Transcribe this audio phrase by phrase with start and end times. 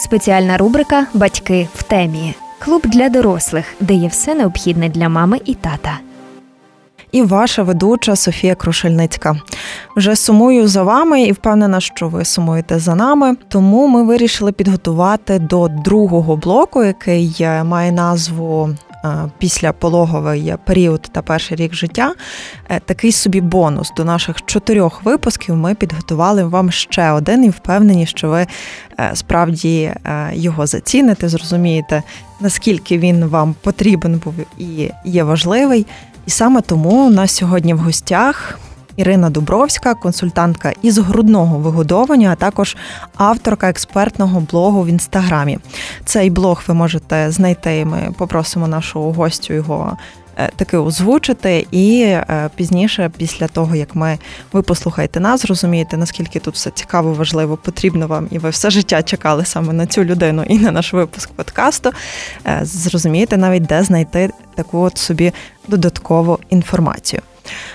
[0.00, 2.34] Спеціальна рубрика Батьки в темі.
[2.58, 5.98] Клуб для дорослих, де є все необхідне для мами і тата.
[7.12, 9.36] І ваша ведуча Софія Крушельницька.
[9.96, 13.36] Вже сумую за вами і впевнена, що ви сумуєте за нами.
[13.48, 18.70] Тому ми вирішили підготувати до другого блоку, який е, має назву
[19.38, 22.14] після пологовий період та перший рік життя.
[22.68, 25.56] Е, такий собі бонус до наших чотирьох випусків.
[25.56, 28.46] Ми підготували вам ще один і впевнені, що ви
[29.00, 29.94] е, справді
[30.32, 32.02] його заціните, зрозумієте,
[32.40, 35.86] наскільки він вам потрібен був і є важливий.
[36.26, 38.58] І саме тому у нас сьогодні в гостях
[38.96, 42.76] Ірина Дубровська, консультантка із грудного вигодовування, а також
[43.16, 45.58] авторка експертного блогу в інстаграмі.
[46.04, 47.84] Цей блог ви можете знайти.
[47.84, 49.96] Ми попросимо нашу гостю його.
[50.40, 54.18] Е, таки озвучити, і е, пізніше, після того як ми
[54.52, 59.02] ви послухаєте нас, зрозумієте, наскільки тут все цікаво, важливо, потрібно вам, і ви все життя
[59.02, 61.90] чекали саме на цю людину і на наш випуск подкасту.
[62.46, 65.32] Е, зрозумієте навіть де знайти таку от собі
[65.68, 67.22] додаткову інформацію.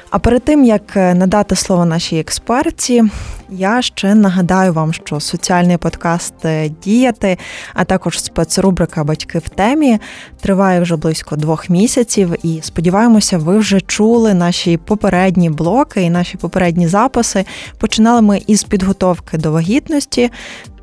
[0.10, 3.04] А перед тим як е, надати слово нашій експерті,
[3.50, 7.38] я ще нагадаю вам, що соціальний подкаст е, діяти,
[7.74, 10.00] а також спецрубрика Батьки в темі
[10.42, 12.36] триває вже близько двох місяців.
[12.44, 17.46] І сподіваємося, ви вже чули наші попередні блоки і наші попередні записи.
[17.78, 20.32] Починали ми із підготовки до вагітності.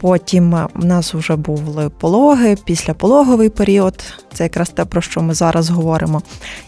[0.03, 4.05] Потім в нас вже були пологи, післяпологовий період.
[4.33, 6.22] Це якраз те, про що ми зараз говоримо.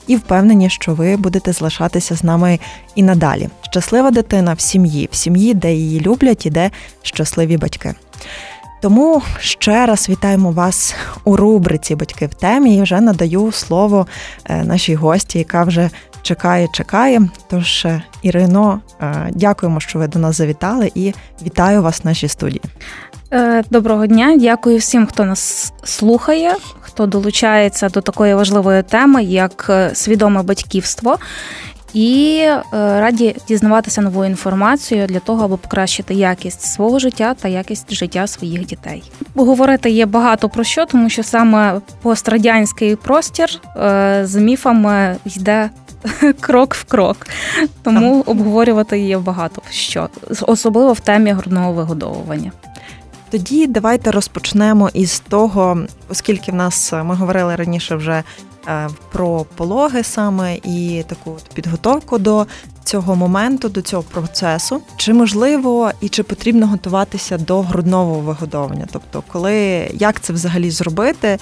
[0.07, 2.59] І впевнені, що ви будете залишатися з нами
[2.95, 3.49] і надалі.
[3.63, 6.71] Щаслива дитина в сім'ї, в сім'ї, де її люблять і де
[7.03, 7.95] щасливі батьки.
[8.85, 14.07] Тому ще раз вітаємо вас у рубриці Батьки в темі і вже надаю слово
[14.45, 15.91] е, нашій гості, яка вже
[16.23, 17.23] чекає, чекає.
[17.51, 21.13] Тож, е, Ірино, е, дякуємо, що ви до нас завітали, і
[21.43, 22.63] вітаю вас в нашій студії.
[23.71, 30.43] Доброго дня, дякую всім, хто нас слухає, хто долучається до такої важливої теми, як свідоме
[30.43, 31.19] батьківство
[31.95, 37.95] і е, раді дізнаватися нову інформацію для того, аби покращити якість свого життя та якість
[37.95, 39.03] життя своїх дітей.
[39.35, 45.71] Говорити є багато про що, тому що саме пострадянський простір е, з міфами йде.
[46.41, 47.27] Крок в крок,
[47.83, 50.09] тому обговорювати є багато що,
[50.43, 52.53] особливо в темі грудного вигодовування.
[53.35, 55.79] Тоді давайте розпочнемо із того,
[56.09, 58.23] оскільки в нас ми говорили раніше вже
[58.69, 62.47] Е, про пологи саме і таку підготовку до
[62.85, 64.83] цього моменту, до цього процесу.
[64.97, 68.87] Чи можливо і чи потрібно готуватися до грудного вигодовування?
[68.93, 69.55] Тобто, коли
[69.95, 71.39] як це взагалі зробити?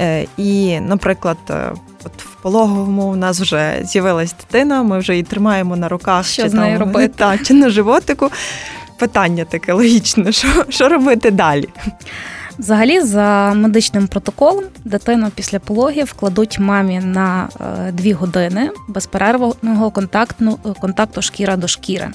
[0.00, 1.72] Е, і, наприклад, е,
[2.04, 6.42] От в пологовому у нас вже з'явилась дитина, ми вже її тримаємо на руках що
[6.42, 7.14] чи з нею там, робити?
[7.16, 8.30] Та, чи на животику.
[8.98, 11.68] Питання таке логічне, що, що робити далі?
[12.58, 20.58] Взагалі, за медичним протоколом, дитину після пологів кладуть мамі на е, дві години безперервного контакту,
[20.80, 22.08] контакту шкіра до шкіри.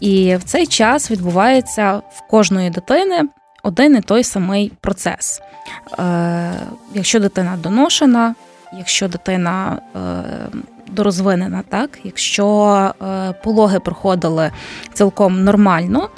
[0.00, 3.22] І в цей час відбувається в кожної дитини
[3.62, 5.40] один і той самий процес.
[5.98, 6.52] Е,
[6.94, 8.34] якщо дитина доношена,
[8.78, 10.00] якщо дитина е,
[10.92, 12.94] дорозвинена, так якщо
[13.42, 14.50] пологи проходили
[14.94, 16.08] цілком нормально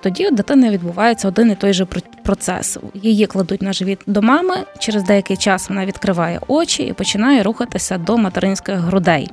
[0.00, 1.86] тоді у дитини відбувається один і той же
[2.22, 2.78] процес.
[2.94, 4.54] Її кладуть на живіт до мами.
[4.78, 9.30] Через деякий час вона відкриває очі і починає рухатися до материнських грудей.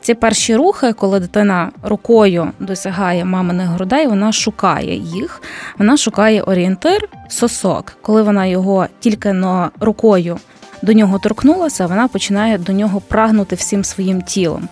[0.00, 5.42] Ці перші рухи, коли дитина рукою досягає маминих грудей, вона шукає їх,
[5.78, 7.92] вона шукає орієнтир, сосок.
[8.02, 10.38] Коли вона його тільки но рукою
[10.86, 14.68] до нього торкнулася, вона починає до нього прагнути всім своїм тілом.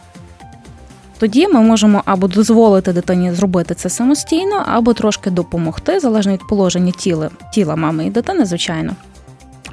[1.18, 6.92] Тоді ми можемо або дозволити дитині зробити це самостійно, або трошки допомогти, залежно від положення
[6.92, 8.96] тіла, тіла мами і дитини, звичайно.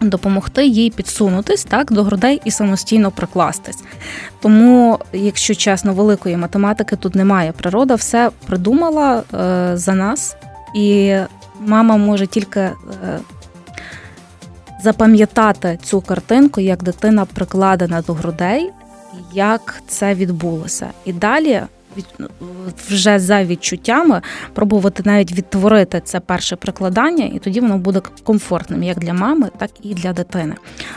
[0.02, 3.84] Допомогти їй підсунутись так до грудей і самостійно прикластись.
[4.42, 7.52] Тому, якщо чесно, великої математики тут немає.
[7.52, 10.36] Природа все придумала е, за нас,
[10.76, 11.16] і
[11.60, 12.74] мама може тільки е,
[14.84, 18.70] запам'ятати цю картинку, як дитина прикладена до грудей,
[19.34, 20.88] як це відбулося.
[21.06, 21.62] І далі
[22.90, 24.22] вже за відчуттями
[24.54, 29.72] пробувати навіть відтворити це перше прикладання, і тоді воно буде комфортним як для мами, так
[29.82, 30.56] і для дитини.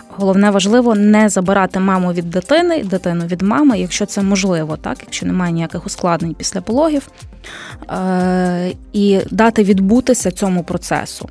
[0.08, 5.26] Головне важливо не забирати маму від дитини, дитину від мами, якщо це можливо, так якщо
[5.26, 7.08] немає ніяких ускладнень після пологів,
[7.90, 11.28] е, і дати відбутися цьому процесу.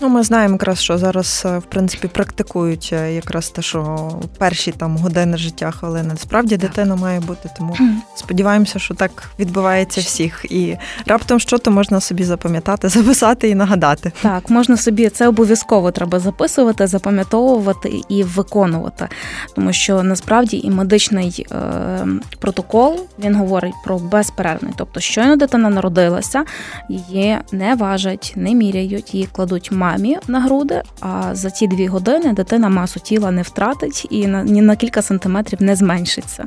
[0.00, 5.36] Ну, ми знаємо якраз, що зараз в принципі практикують якраз те, що перші там години
[5.36, 6.14] життя хвилини.
[6.16, 7.76] Справді дитина має бути, тому
[8.16, 10.44] сподіваємося, що так відбувається всіх.
[10.44, 10.76] І
[11.06, 14.12] раптом що то можна собі запам'ятати, записати і нагадати.
[14.22, 19.08] Так, можна собі це обов'язково треба записувати, запам'ятовувати і виконувати,
[19.54, 22.06] тому що насправді і медичний е,
[22.38, 24.72] протокол він говорить про безперервний.
[24.76, 26.44] Тобто, щойно дитина народилася,
[26.88, 30.82] її не важать, не міряють, її кладуть мамі на груди.
[31.00, 35.02] А за ці дві години дитина масу тіла не втратить і на ні на кілька
[35.02, 36.44] сантиметрів не зменшиться.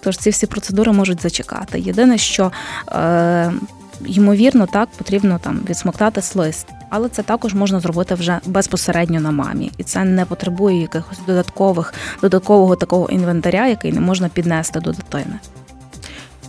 [0.00, 1.80] Тож ці всі процедури можуть зачекати.
[1.80, 2.52] Єдине, що
[2.92, 3.52] е,
[4.06, 9.72] ймовірно, так потрібно там відсмоктати слист, але це також можна зробити вже безпосередньо на мамі,
[9.78, 15.38] і це не потребує якихось додаткових додаткового такого інвентаря, який не можна піднести до дитини.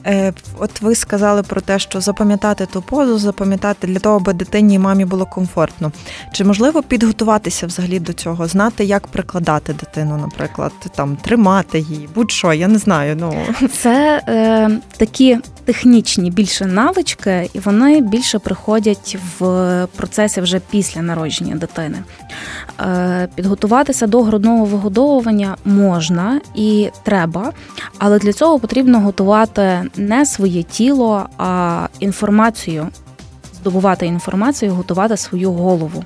[0.06, 4.76] Е, от ви сказали про те, що запам'ятати ту позу, запам'ятати для того, аби дитині
[4.76, 5.92] і мамі було комфортно.
[6.32, 12.54] Чи можливо підготуватися взагалі до цього, знати, як прикладати дитину, наприклад, там тримати її, будь-що,
[12.54, 13.16] я не знаю.
[13.20, 13.46] Ну
[13.82, 21.56] це е, такі технічні більше навички, і вони більше приходять в процесі вже після народження
[21.56, 21.98] дитини.
[22.80, 27.52] Е, підготуватися до грудного вигодовування можна і треба,
[27.98, 32.88] але для цього потрібно готувати не своє тіло, а інформацію,
[33.54, 36.04] здобувати інформацію, готувати свою голову.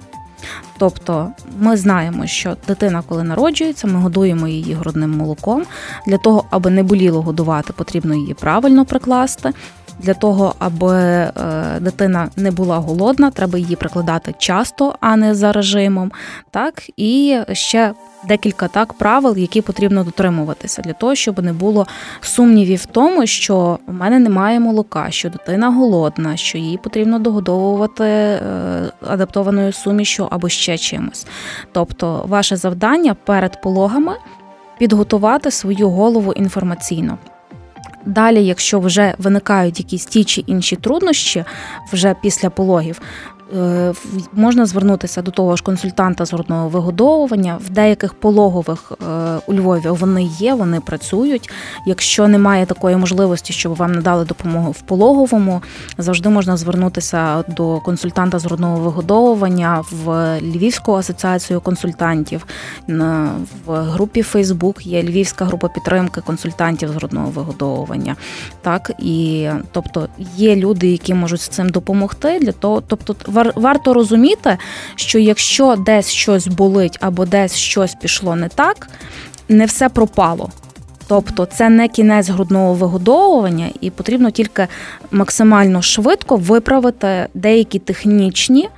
[0.78, 5.66] Тобто ми знаємо, що дитина, коли народжується, ми годуємо її грудним молоком.
[6.08, 9.54] Для того, аби не боліло годувати, потрібно її правильно прикласти.
[10.00, 11.32] Для того, аби е,
[11.80, 16.12] дитина не була голодна, треба її прикладати часто, а не за режимом.
[16.52, 17.94] Так, І ще
[18.28, 21.88] декілька так правил, які потрібно дотримуватися, для того, щоб не було
[22.22, 28.04] сумнівів в тому, що у мене немає молока, що дитина голодна, що їй потрібно догодовувати
[28.04, 28.40] е,
[29.08, 31.28] адаптованою сумішю або ще чимось.
[31.72, 34.14] Тобто, ваше завдання перед пологами
[34.78, 37.18] підготувати свою голову інформаційно.
[38.06, 41.46] Далі, якщо вже виникають якісь ті чи інші труднощі
[41.94, 43.02] вже після пологів,
[44.34, 47.58] можна звернутися до того ж консультанта з грудного вигодовування.
[47.66, 49.06] В деяких пологових е,
[49.48, 51.50] у Львові вони є, вони працюють.
[51.86, 55.62] Якщо немає такої можливості, щоб вам надали допомогу в пологовому,
[55.98, 62.46] завжди можна звернутися до консультанта з грудного вигодовування в Львівську асоціацію консультантів.
[63.66, 68.16] В групі Фейсбук є Львівська група підтримки консультантів з грудного вигодовування.
[68.62, 73.16] Так і тобто є люди, які можуть з цим допомогти для того, тобто
[73.56, 74.58] варто розуміти,
[74.96, 78.90] що якщо десь щось болить або десь щось пішло не так,
[79.50, 80.50] не все пропало.
[81.08, 84.68] Тобто це не кінець грудного вигодовування, і потрібно тільки
[85.12, 88.70] максимально швидко виправити деякі технічні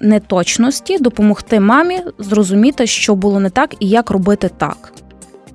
[0.00, 4.92] неточності, допомогти мамі зрозуміти, що було не так і як робити так.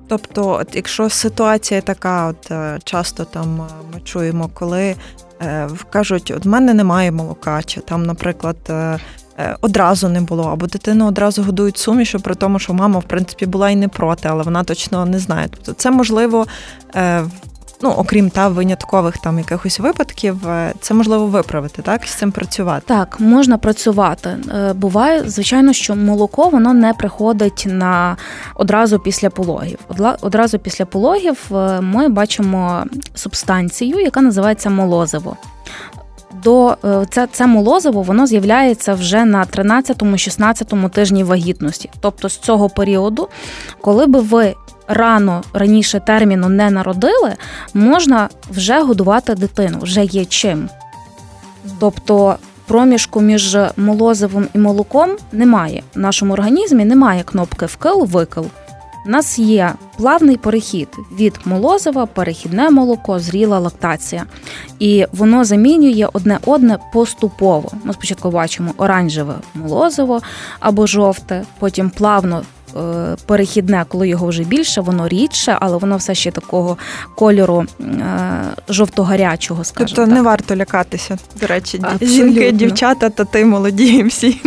[0.08, 3.64] Тобто, от якщо ситуація така, от е, часто там е,
[3.94, 4.94] ми чуємо, коли
[5.90, 8.98] кажуть, от мене немає молока, чи там, наприклад, е,
[9.38, 13.46] е, одразу не було, або дитину одразу годують сумішу, при тому, що мама, в принципі,
[13.46, 15.48] була і не проти, але вона точно не знає.
[15.50, 16.46] Тобто, це можливо
[17.82, 22.84] ну окрім та виняткових там якихось випадків, е, це можливо виправити, так з цим працювати.
[22.86, 24.36] Так, можна працювати.
[24.54, 28.16] Е, буває, звичайно, що молоко воно не приходить на
[28.54, 29.78] одразу після пологів.
[30.20, 32.84] Одразу після пологів е, ми бачимо
[33.14, 35.36] субстанцію, яка називається молозиво.
[36.44, 36.76] До
[37.10, 41.90] це це молозиво воно з'являється вже на 13-16 тижні вагітності.
[42.00, 43.28] Тобто з цього періоду,
[43.80, 44.54] коли би ви
[44.88, 47.34] рано раніше терміну не народили,
[47.74, 50.68] можна вже годувати дитину, вже є чим.
[51.78, 52.36] Тобто
[52.66, 55.82] проміжку між молозивом і молоком немає.
[55.94, 58.46] В нашому організмі немає кнопки вкил-викил.
[59.06, 60.88] У нас є плавний перехід
[61.18, 64.24] від молозива, перехідне молоко, зріла лактація.
[64.78, 67.70] І воно замінює одне одне поступово.
[67.84, 70.20] Ми спочатку бачимо оранжеве молозиво
[70.60, 72.42] або жовте, потім плавно
[73.26, 76.78] перехідне, коли його вже більше, воно рідше, але воно все ще такого
[77.16, 77.84] кольору е,
[78.68, 80.14] жовто-гарячого, скажімо Тобто так.
[80.14, 81.18] не варто лякатися.
[81.40, 82.08] До речі, Абсолютно.
[82.08, 84.40] жінки, дівчата та ти молоді всі.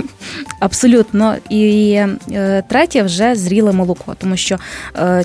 [0.59, 1.35] Абсолютно.
[1.49, 1.91] І
[2.31, 4.57] е, третє вже зріле молоко, тому що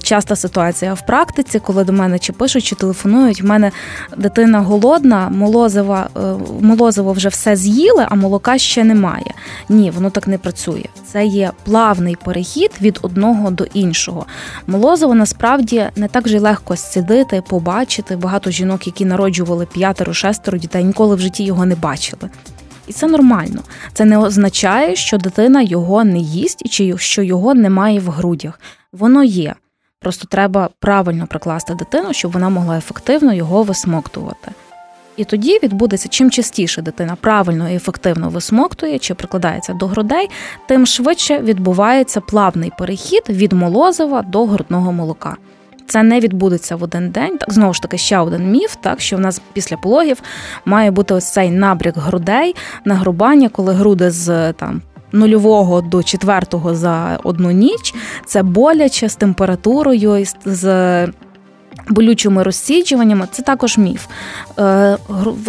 [0.03, 3.71] часта ситуація в практиці, коли до мене чи пишуть, чи телефонують, в мене
[4.17, 5.99] дитина голодна, молозиво,
[6.61, 9.35] молозиво вже все з'їли, а молока ще немає.
[9.69, 10.85] Ні, воно так не працює.
[11.13, 14.27] Це є плавний перехід від від одного до іншого.
[14.67, 18.17] Молозиво насправді не так же легко зцідити, побачити.
[18.17, 22.31] Багато жінок, які народжували п'ятеро-шестеро дітей, ніколи в житті його не бачили.
[22.87, 23.63] І це нормально.
[23.93, 28.61] Це не означає, що дитина його не їсть чи що його немає в грудях.
[28.93, 29.55] Воно є.
[30.01, 34.53] Просто треба правильно прикласти дитину, щоб вона могла ефективно його висмоктувати.
[35.17, 40.31] І тоді відбудеться чим частіше дитина правильно і ефективно висмоктує чи прикладається до грудей,
[40.69, 45.37] тим швидше відбувається плавний перехід від молозива до грудного молока.
[45.87, 47.39] Це не відбудеться в один день.
[47.39, 50.23] Так знову ж таки, ще один міф, так що в нас після пологів
[50.65, 52.55] має бути ось цей набряк грудей,
[52.85, 54.83] нагрубання, коли груди з там.
[55.15, 57.95] Нульового до четвертого за одну ніч
[58.27, 61.07] це боляче з температурою, з
[61.89, 63.29] болючими розсіджуваннями.
[63.33, 64.07] Це також міф.
[64.59, 64.99] Е,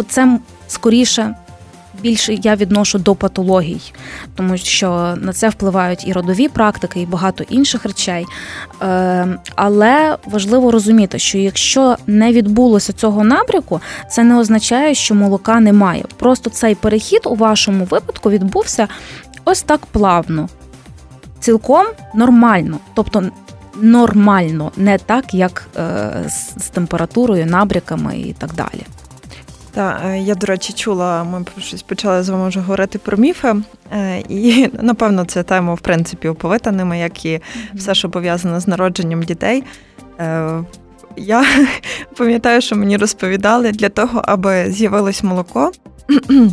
[0.08, 0.38] це
[0.68, 1.34] скоріше
[2.02, 3.92] більше я відношу до патологій,
[4.34, 8.26] тому що на це впливають і родові практики, і багато інших речей.
[8.82, 15.60] Е, але важливо розуміти, що якщо не відбулося цього набряку, це не означає, що молока
[15.60, 16.04] немає.
[16.16, 18.88] Просто цей перехід у вашому випадку відбувся
[19.44, 20.48] ось так плавно.
[21.40, 23.22] Цілком нормально, тобто
[23.76, 26.24] нормально, не так, як е,
[26.58, 28.82] з температурою, набряками і так далі.
[29.70, 33.54] Так, е, я, до речі, чула, ми щось почали з вами вже говорити про міфи,
[33.92, 37.40] е, і напевно ця тема в принципі оповита ними, як і
[37.74, 39.64] все, що пов'язане з народженням дітей.
[41.16, 41.44] Я
[42.16, 45.72] пам'ятаю, що мені розповідали для того, аби з'явилось молоко,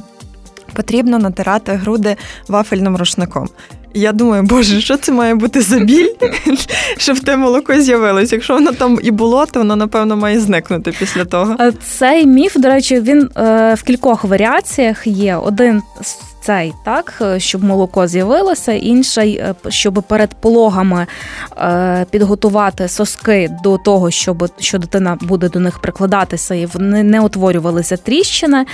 [0.73, 2.15] потрібно натирати груди
[2.47, 3.49] вафельним рушником.
[3.93, 6.09] Я думаю, боже, що це має бути за біль,
[6.97, 8.31] щоб те молоко з'явилось.
[8.31, 11.57] Якщо воно там і було, то воно, напевно, має зникнути після того.
[11.83, 15.35] Цей міф, до речі, він е, в кількох варіаціях є.
[15.35, 15.81] Один
[16.41, 21.07] цей, так, е, щоб молоко з'явилося, інший, е, щоб перед пологами
[22.11, 27.97] підготувати соски до того, щоб що дитина буде до них прикладатися, і вони не утворювалися
[27.97, 28.65] тріщини.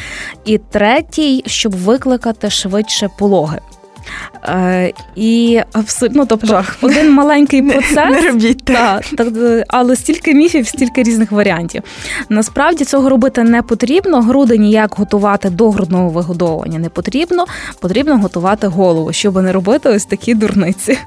[0.45, 3.59] І третій, щоб викликати швидше пологи.
[4.43, 6.77] Е, І абсолютно, тобто Жах.
[6.81, 9.27] один маленький процес, не робіть так, так,
[9.67, 11.81] але стільки міфів, стільки різних варіантів.
[12.29, 14.21] Насправді цього робити не потрібно.
[14.21, 17.45] Груди ніяк готувати до грудного вигодовування не потрібно.
[17.81, 20.97] Потрібно готувати голову, щоб не робити ось такі дурниці.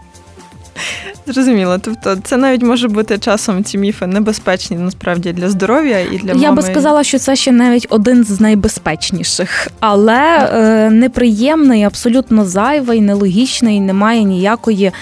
[1.27, 6.33] Зрозуміло, тобто це навіть може бути часом ці міфи небезпечні насправді для здоров'я і для
[6.33, 6.57] я мами.
[6.57, 13.81] би сказала, що це ще навіть один з найбезпечніших, але е, неприємний, абсолютно зайвий, нелогічний,
[13.81, 14.93] немає ніякої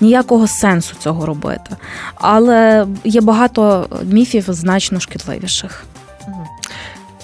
[0.00, 1.76] ніякого сенсу цього робити.
[2.14, 5.84] Але є багато міфів значно шкідливіших.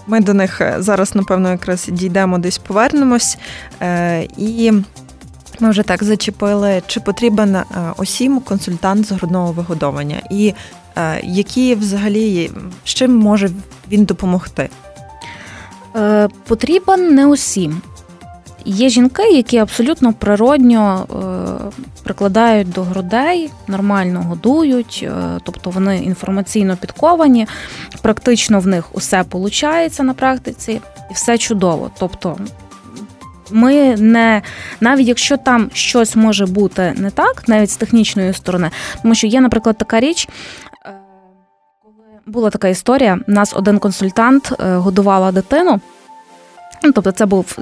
[0.07, 3.38] Ми до них е, зараз, напевно, якраз дійдемо, десь повернемось.
[3.83, 4.73] Е, І
[5.62, 7.64] ми вже так зачепили, чи потрібен е,
[7.97, 10.54] усім консультант з грудного вигодовування, і
[10.97, 12.50] е, які взагалі
[12.85, 13.50] з чим може
[13.90, 14.69] він допомогти?
[15.97, 17.83] Е, Потрібен не усім.
[18.64, 26.76] Є жінки, які абсолютно природньо е, прикладають до грудей, нормально годують, е, тобто вони інформаційно
[26.76, 27.47] підковані,
[28.02, 31.90] практично в них усе виходить на практиці, і все чудово.
[31.99, 32.38] Тобто
[33.52, 34.42] ми не
[34.80, 38.71] навіть якщо там щось може бути не так, навіть з технічної сторони,
[39.02, 40.28] тому що є, наприклад, така річ.
[40.87, 40.92] Е,
[42.26, 45.80] була така історія, нас один консультант е, годувала дитину.
[46.85, 47.59] Ну, тобто, це був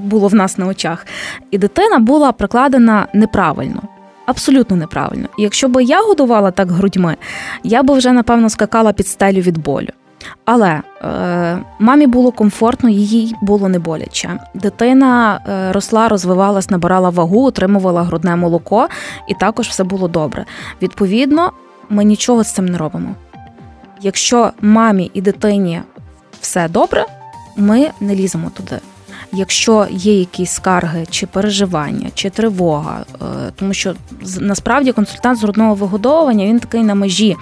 [0.00, 1.06] було в нас на очах,
[1.50, 3.82] і дитина була прикладена неправильно,
[4.26, 5.28] абсолютно неправильно.
[5.38, 7.16] І якщо би я годувала так грудьми,
[7.62, 9.88] я би вже напевно скакала під стелю від болю.
[10.44, 14.38] Але е, мамі було комфортно, їй було не боляче.
[14.54, 18.88] Дитина е, росла, розвивалась, набирала вагу, отримувала грудне молоко,
[19.28, 20.44] і також все було добре.
[20.82, 21.52] Відповідно,
[21.88, 23.14] ми нічого з цим не робимо.
[24.02, 25.82] Якщо мамі і дитині
[26.40, 27.04] все добре,
[27.56, 28.78] ми не ліземо туди
[29.32, 33.24] якщо є якісь скарги, чи переживання, чи тривога, е,
[33.56, 33.94] тому що
[34.40, 37.36] насправді консультант з грудного вигодовування він такий на межі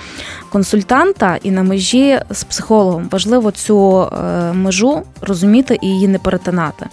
[0.52, 3.08] консультанта і на межі з психологом.
[3.10, 6.86] Важливо цю е, межу розуміти і її не перетинати.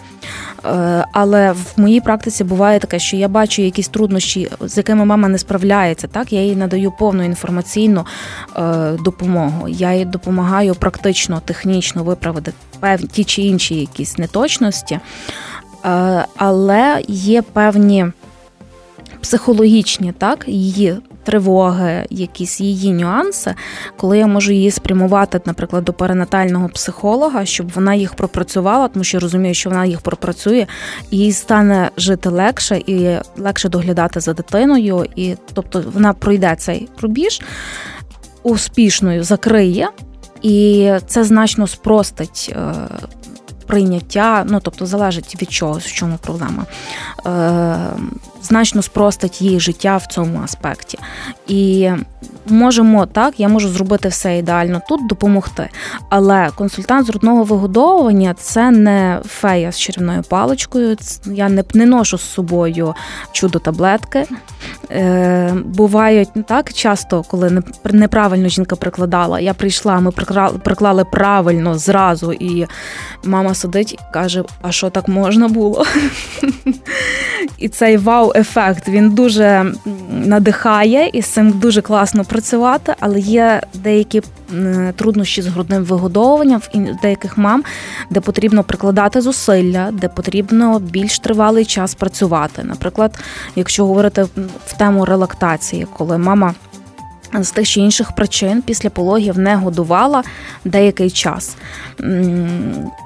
[0.66, 5.28] Е, але в моїй практиці буває таке, що я бачу якісь труднощі, з якими мама
[5.28, 6.08] не справляється.
[6.08, 8.06] Так, я їй надаю повну інформаційну
[9.00, 9.68] допомогу.
[9.68, 15.00] Я їй допомагаю практично, технічно виправити певні ті чи інші якісь неточності,
[15.86, 18.06] е, але є певні
[19.22, 23.56] психологічні так, її тривоги, якісь її нюанси,
[23.98, 29.18] коли я можу її спрямувати, наприклад, до перинатального психолога, щоб вона їх пропрацювала, тому що
[29.18, 30.68] я розумію, що вона їх пропрацює,
[31.12, 36.90] і їй стане жити легше і легше доглядати за дитиною, і тобто вона пройде цей
[37.02, 37.42] рубіж
[38.44, 39.90] успішною закриє.
[40.42, 42.74] І це значно спростить е,
[43.64, 46.66] прийняття, ну тобто залежить від чого, в чому проблема,
[47.26, 47.76] е,
[48.42, 51.00] значно спростить їй життя в цьому аспекті.
[51.48, 51.92] І
[52.48, 55.70] можемо так, я можу зробити все ідеально тут, допомогти.
[56.10, 60.98] Але консультант з грудного вигодовування це не фея з чарівною паличкою.
[61.26, 62.96] Я не не ношу з собою
[63.32, 64.26] чудо-таблетки.
[64.92, 69.40] Е, Бувають так часто, коли неправильно жінка прикладала.
[69.40, 70.12] Я прийшла, ми
[70.64, 72.68] приклали правильно зразу, і
[73.24, 75.86] мама сидить і каже: А що так можна було?
[77.58, 79.74] І цей вау-ефект він дуже
[80.10, 84.22] надихає і з цим дуже класно працювати, але є деякі
[84.96, 87.64] труднощі з грудним вигодовуванням в деяких мам,
[88.10, 92.64] де потрібно прикладати зусилля, де потрібно більш тривалий час працювати.
[92.64, 93.20] Наприклад,
[93.56, 94.24] якщо говорити
[94.66, 96.54] в тему релактації, коли мама
[97.42, 100.24] з тих чи інших причин після пологів не годувала
[100.66, 101.56] деякий час.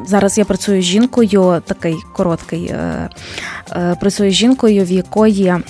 [0.08, 3.10] Зараз я працюю з жінкою, такий короткий, е,
[3.72, 5.62] е, працюю з жінкою, в якої е,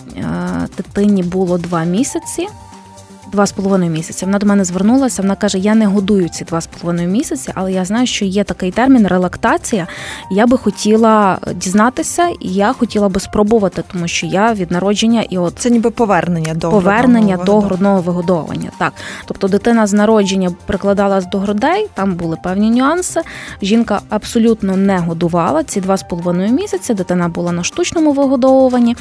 [0.78, 2.48] дитині було два місяці
[3.32, 4.26] два з половиною місяці.
[4.26, 5.22] Вона до мене звернулася.
[5.22, 8.44] Вона каже: Я не годую ці два з половиною місяці, але я знаю, що є
[8.44, 9.88] такий термін релактація.
[10.32, 15.38] Я би хотіла дізнатися, і я хотіла би спробувати, тому що я від народження і
[15.38, 18.72] от це ніби повернення до повернення грудного до грудного вигодовування.
[18.78, 18.94] Так,
[19.26, 23.22] тобто дитина з народження прикладалась до грудей, там були певні нюанси.
[23.62, 26.94] Жінка абсолютно не годувала ці два з половиною місяці.
[26.94, 28.96] Дитина була на штучному вигодовуванні,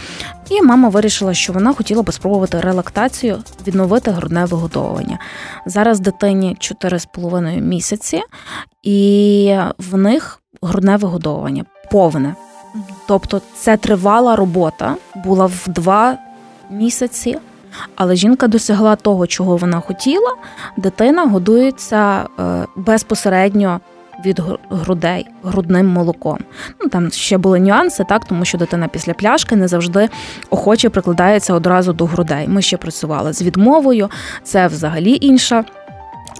[0.51, 5.19] і мама вирішила, що вона хотіла би спробувати релактацію, відновити грудне вигодовування.
[5.67, 8.23] Зараз дитині 4,5 місяці,
[8.83, 12.35] і в них грудне вигодовування повне.
[13.07, 16.19] Тобто це тривала робота, була в два
[16.71, 17.39] місяці.
[17.97, 20.35] Але жінка досягла того, чого вона хотіла.
[20.77, 23.81] Дитина годується е, безпосередньо
[24.25, 26.39] від грудей грудним молоком.
[26.81, 30.09] Ну там ще були нюанси, так тому що дитина після пляшки не завжди
[30.51, 32.49] охоче прикладається одразу до грудей.
[32.49, 34.11] Ми ще працювали з відмовою,
[34.43, 35.65] це взагалі інша.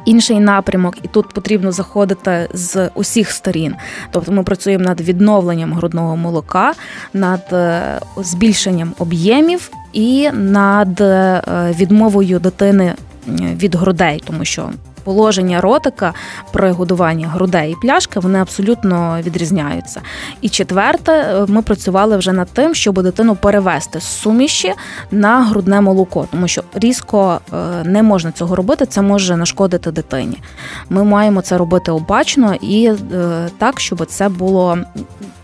[0.05, 3.75] Інший напрямок, і тут потрібно заходити з усіх сторін.
[4.11, 6.75] Тобто ми працюємо над відновленням грудного молока,
[7.13, 11.43] над е, збільшенням об'ємів і над е,
[11.79, 12.95] відмовою дитини
[13.29, 14.71] від грудей, тому що
[15.07, 16.13] положення ротика
[16.53, 20.01] при годуванні грудей і пляшки вони абсолютно відрізняються.
[20.41, 24.73] І четверте, е, ми працювали вже над тим, щоб дитину перевести з суміші
[25.11, 30.43] на грудне молоко, тому що різко е, не можна цього робити, це може нашкодити дитині.
[30.91, 34.79] Ми маємо це робити обачно і е, так, щоб це було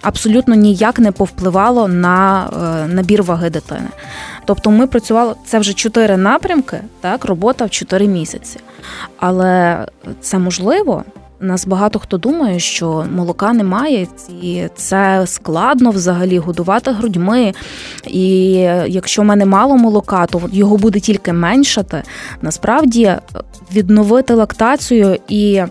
[0.03, 2.49] абсолютно ніяк не повпливало на
[2.89, 3.89] набір ваги дитини.
[4.45, 8.61] Тобто ми працювали це вже чотири напрямки, так, робота в чотири місяці.
[9.17, 9.87] Але
[10.21, 11.05] це можливо.
[11.41, 14.07] Нас багато хто думає, що молока немає,
[14.43, 17.53] і це складно взагалі годувати грудьми.
[18.07, 18.51] І
[18.87, 22.03] якщо в мене мало молока, то його буде тільки меншати.
[22.43, 23.15] Насправді
[23.73, 25.63] відновити лактацію і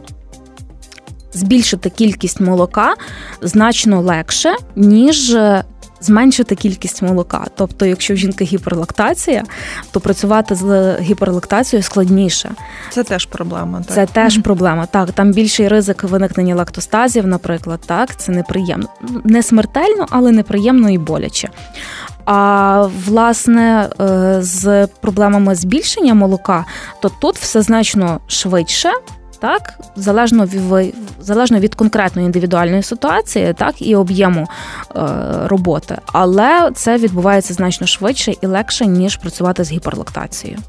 [1.33, 2.93] збільшити кількість молока
[3.41, 5.37] значно легше, ніж
[6.01, 7.45] зменшити кількість молока.
[7.55, 9.43] Тобто, якщо в жінки гіперлактація,
[9.91, 12.51] то працювати з гіперлактацією складніше.
[12.89, 13.77] Це теж проблема.
[13.77, 13.95] Так?
[13.95, 14.85] Це теж проблема.
[14.85, 18.87] Так, там більший ризик виникнення лактостазів, наприклад, так це неприємно.
[19.23, 21.49] Не смертельно, але неприємно і боляче.
[22.25, 26.65] А власне е, з проблемами збільшення молока,
[27.01, 28.91] то тут все значно швидше
[29.41, 34.47] так залежно від залежно від конкретної індивідуальної ситуації, так і об'єму
[34.95, 35.01] е,
[35.45, 40.59] роботи, але це відбувається значно швидше і легше ніж працювати з гіперлактацією.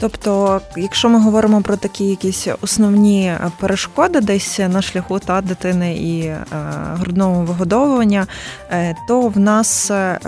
[0.00, 6.20] Тобто, якщо ми говоримо про такі якісь основні перешкоди десь на шляху та дитини і
[6.20, 6.46] е,
[6.94, 8.26] грудного вигодовування,
[8.70, 10.18] е, то в нас е,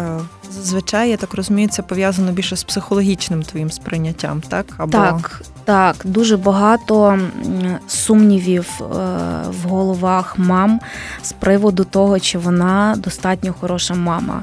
[0.51, 4.67] зазвичай я так розумію, це пов'язано більше з психологічним твоїм сприйняттям, так?
[4.79, 4.93] Або...
[4.93, 7.19] Так, так, дуже багато
[7.89, 8.85] сумнівів е,
[9.49, 10.81] в головах мам
[11.23, 14.43] з приводу того, чи вона достатньо хороша мама,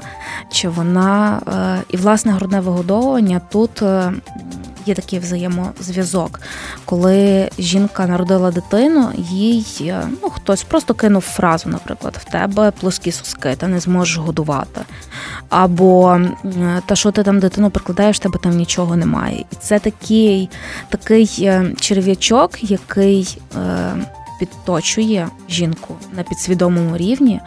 [0.52, 4.12] чи вона е, і власне грудне вигодовування тут е,
[4.86, 6.40] є такий взаємозв'язок.
[6.84, 13.56] Коли жінка народила дитину, їй ну хтось просто кинув фразу, наприклад, в тебе плоскі соски,
[13.56, 14.80] ти не зможеш годувати.
[15.48, 15.89] Або
[16.86, 19.44] та що ти там дитину прикладаєш, тебе там нічого немає.
[19.52, 20.50] І це такий
[20.88, 23.38] такий е, черв'ячок, який.
[23.56, 23.94] Е,
[24.40, 27.40] Підточує жінку на підсвідомому рівні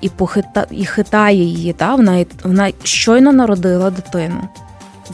[0.00, 1.72] і похита і хитає її.
[1.72, 4.48] Та вона вона щойно народила дитину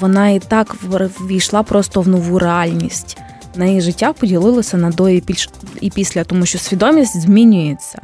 [0.00, 0.76] вона і так
[1.20, 3.18] ввійшла просто в нову реальність.
[3.56, 7.98] На її життя поділилося на до і після, тому що свідомість змінюється.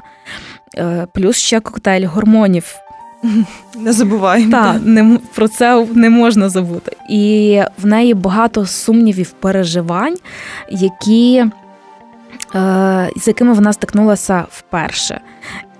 [1.12, 2.76] плюс ще коктейль гормонів.
[3.76, 4.50] Не забуваємо.
[4.50, 6.96] Так, не, про це не можна забути.
[7.10, 10.16] І в неї багато сумнівів, переживань,
[10.70, 11.44] які,
[12.54, 15.20] е, з якими вона стикнулася вперше.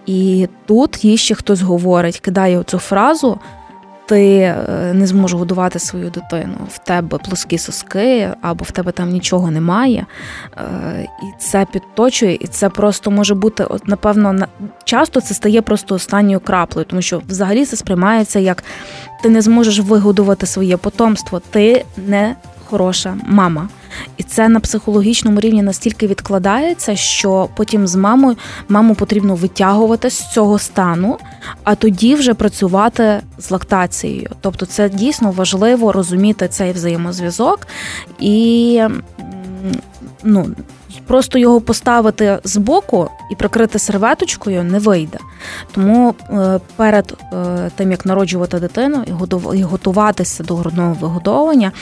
[0.07, 3.39] І тут їй ще хтось говорить, кидає цю фразу.
[4.09, 9.11] Ти е, не зможеш годувати свою дитину, в тебе плоскі соски, або в тебе там
[9.11, 10.07] нічого немає.
[10.57, 14.47] Е, і це підточує, і це просто може бути, от, напевно,
[14.85, 18.65] часто це стає просто останньою краплею, тому що взагалі це сприймається як
[19.23, 22.37] ти не зможеш вигодувати своє потомство, ти не
[22.71, 23.69] хороша мама.
[24.17, 28.37] І це на психологічному рівні настільки відкладається, що потім з мамою
[28.69, 31.19] маму потрібно витягувати з цього стану,
[31.65, 34.31] а тоді вже працювати з лактацією.
[34.41, 37.67] Тобто, це дійсно важливо розуміти цей взаємозв'язок
[38.21, 38.83] і
[40.25, 40.47] ну,
[41.07, 45.19] Просто його поставити збоку і прикрити серветочкою не вийде.
[45.73, 49.05] Тому е, перед е, тим як народжувати дитину
[49.55, 51.73] і готуватися до грудного вигодовування,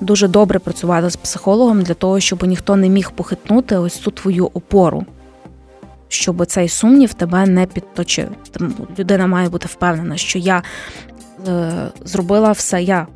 [0.00, 4.50] дуже добре працювати з психологом для того, щоб ніхто не міг похитнути ось цю твою
[4.54, 5.04] опору.
[6.08, 8.28] Щоб цей сумнів тебе не підточив.
[8.98, 10.62] Людина має бути впевнена, що я
[11.48, 11.72] е,
[12.04, 13.06] зробила все, я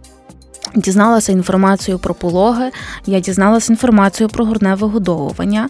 [0.75, 2.71] Дізналася інформацію про пологи,
[3.07, 5.69] я дізналася інформацію про горне вигодовування.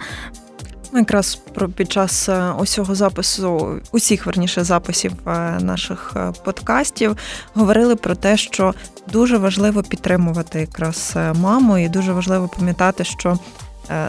[0.92, 1.40] Ми якраз
[1.76, 5.30] під час е, усього запису, усіх верніше записів е,
[5.60, 7.16] наших е, подкастів
[7.54, 8.74] говорили про те, що
[9.12, 13.38] дуже важливо підтримувати якраз маму, і дуже важливо пам'ятати, що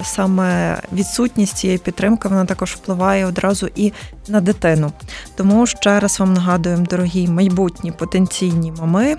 [0.03, 3.93] саме відсутність цієї підтримки вона також впливає одразу і
[4.27, 4.91] на дитину.
[5.35, 9.17] Тому ще раз вам нагадуємо, дорогі майбутні потенційні мами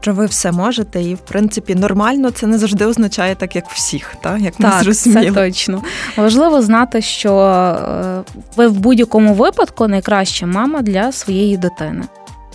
[0.00, 4.14] що ви все можете, і в принципі нормально це не завжди означає так, як всіх,
[4.22, 5.26] так як ми так, зрозуміли.
[5.26, 5.82] це точно.
[6.16, 8.22] Важливо знати, що е,
[8.56, 12.02] ви в будь-якому випадку найкраща мама для своєї дитини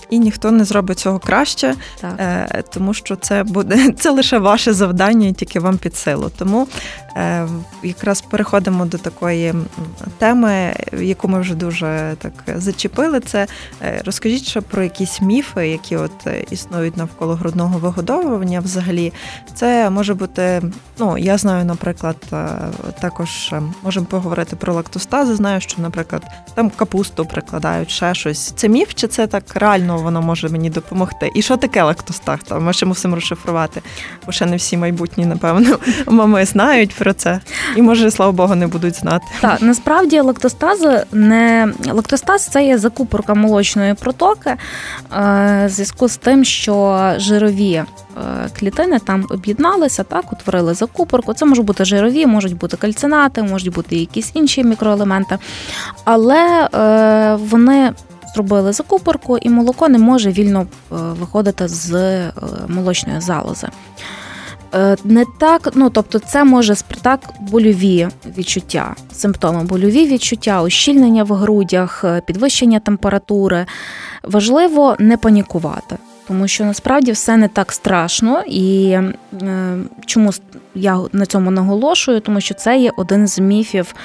[0.09, 2.13] і ніхто не зробить цього краще, так.
[2.19, 6.31] Е, тому що це буде це лише ваше завдання, і тільки вам під силу.
[6.37, 6.67] Тому
[7.15, 7.47] е,
[7.83, 9.53] якраз переходимо до такої
[10.17, 13.19] теми, яку ми вже дуже так зачепили.
[13.19, 13.47] Це
[13.81, 18.59] е, розкажіть ще про якісь міфи, які от існують навколо грудного вигодовування.
[18.59, 19.13] Взагалі,
[19.55, 20.61] це може бути.
[20.99, 22.15] Ну я знаю, наприклад,
[23.01, 25.35] також можемо поговорити про лактостази.
[25.35, 28.51] Знаю, що, наприклад, там капусту прикладають ще щось.
[28.51, 29.98] Це міф, чи це так реально?
[30.01, 31.31] Воно може мені допомогти.
[31.35, 32.39] І що таке лактостах?
[32.59, 33.81] Ми ще мусимо розшифрувати,
[34.25, 37.39] бо ще не всі майбутні, напевно, мами знають про це.
[37.75, 39.25] І може, слава Богу, не будуть знати.
[39.41, 44.57] Так, насправді лактостази не лактостаз це є закупорка молочної протоки, е,
[45.65, 47.83] в зв'язку з тим, що жирові.
[48.17, 51.33] Е, клітини там об'єдналися, так, утворили закупорку.
[51.33, 55.37] Це можуть бути жирові, можуть бути кальцинати, можуть бути якісь інші мікроелементи,
[56.05, 57.93] але е, вони
[58.33, 62.31] зробили закупорку, і молоко не може вільно е, виходити з е,
[62.67, 63.67] молочної залози.
[64.75, 71.33] Е, не так, ну тобто, це може так больові відчуття, симптоми больові відчуття, ущільнення в
[71.33, 73.65] грудях, підвищення температури.
[74.23, 78.97] Важливо не панікувати, тому що насправді все не так страшно, і
[80.05, 80.31] чому
[80.75, 83.95] я на цьому наголошую, тому що це є один з міфів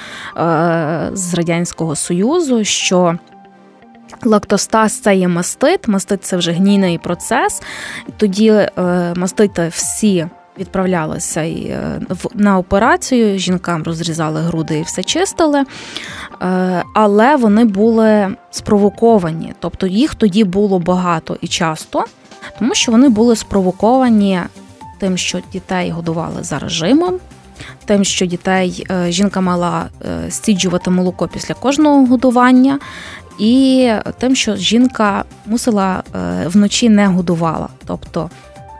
[1.13, 2.63] з радянського союзу.
[2.63, 3.17] що
[4.23, 7.61] Лактостаз це є мастит, мастит це вже гнійний процес.
[8.17, 8.69] Тоді е,
[9.15, 10.27] мастити всі
[10.59, 11.99] відправлялися е,
[12.33, 15.63] на операцію, жінкам розрізали груди і все чистили,
[16.41, 22.05] е, але вони були спровоковані, тобто їх тоді було багато і часто,
[22.59, 24.39] тому що вони були спровоковані
[24.99, 27.19] тим, що дітей годували за режимом.
[27.85, 29.85] Тим, що дітей жінка мала
[30.29, 32.79] стіджувати молоко після кожного годування,
[33.39, 37.67] і тим, що жінка мусила е, вночі не годувала.
[37.85, 38.29] Тобто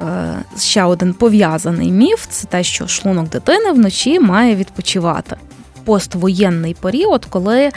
[0.02, 5.36] е, ще один пов'язаний міф це те, що шлунок дитини вночі має відпочивати.
[5.84, 7.72] Поствоєнний період, коли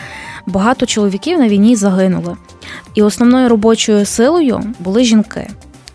[0.46, 2.36] багато чоловіків на війні загинули.
[2.94, 5.50] І основною робочою силою були жінки.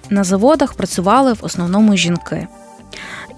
[0.10, 2.48] На заводах працювали в основному жінки.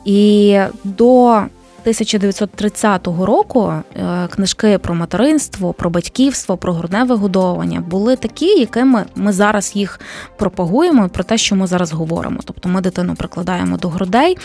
[0.05, 1.41] І до
[1.85, 9.33] 1930 року е, книжки про материнство, про батьківство, про грудне вигодовування були такі, якими ми
[9.33, 9.99] зараз їх
[10.37, 12.39] пропагуємо про те, що ми зараз говоримо.
[12.45, 14.37] Тобто ми дитину прикладаємо до грудей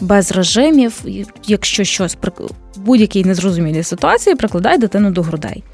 [0.00, 1.04] без режимів,
[1.46, 2.16] якщо щось
[2.76, 5.64] в будь-якій незрозумілій ситуації, прикладай дитину до грудей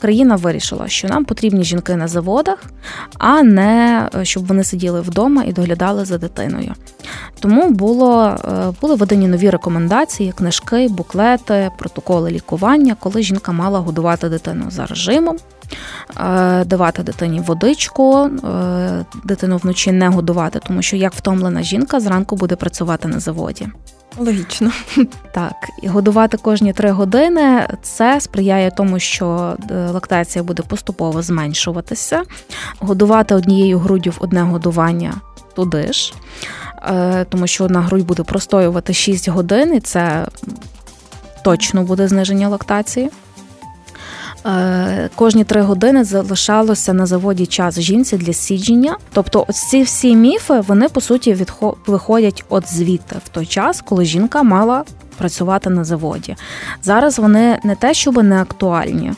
[0.00, 2.64] країна вирішила, що нам потрібні жінки на заводах,
[3.18, 6.74] а не е, щоб вони сиділи вдома і доглядали за дитиною.
[7.40, 14.28] Тому було, е, були видані нові рекомендації, книжки, буклети, протоколи лікування, коли жінка мала годувати
[14.28, 15.36] дитину за режимом.
[16.66, 18.30] давати дитині водичку,
[19.24, 23.68] дитину вночі не годувати, тому що як втомлена жінка зранку буде працювати на заводі.
[24.18, 24.70] Логічно.
[25.32, 32.22] Так, і годувати кожні три години це сприяє тому, що е, лактація буде поступово зменшуватися.
[32.78, 35.14] Годувати однією груддю в одне годування
[35.54, 36.14] туди ж,
[36.88, 40.26] е, тому що одна грудь буде простоювати 6 годин, і це
[41.44, 43.10] точно буде зниження лактації.
[44.46, 48.96] Е, кожні три години залишалося на заводі час жінці для сідження.
[49.12, 51.46] Тобто, ці всі міфи вони по суті
[51.86, 54.84] виходять от звідти в той час, коли жінка мала
[55.18, 56.36] працювати на заводі.
[56.82, 59.12] Зараз вони не те, щоб не актуальні,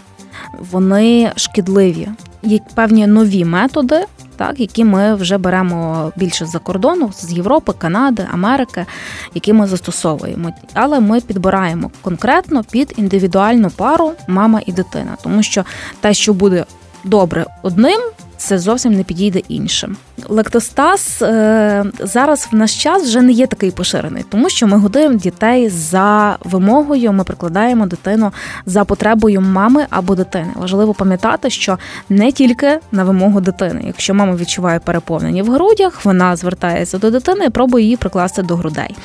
[0.70, 2.08] вони шкідливі.
[2.42, 4.04] Є певні нові методи,
[4.38, 8.86] так які ми вже беремо більше за кордону з Європи, Канади, Америки,
[9.34, 10.52] які ми застосовуємо.
[10.74, 15.64] Але ми підбираємо конкретно під індивідуальну пару мама і дитина, тому що
[16.00, 16.64] те, що буде
[17.04, 18.00] добре одним,
[18.38, 19.96] це зовсім не підійде іншим.
[20.28, 25.14] Лектостаз е, зараз в наш час вже не є такий поширений, тому що ми годуємо
[25.14, 27.12] дітей за вимогою.
[27.12, 28.32] Ми прикладаємо дитину
[28.66, 30.52] за потребою мами або дитини.
[30.54, 33.82] Важливо пам'ятати, що не тільки на вимогу дитини.
[33.86, 38.56] Якщо мама відчуває переповнення в грудях, вона звертається до дитини і пробує її прикласти до
[38.56, 38.96] грудей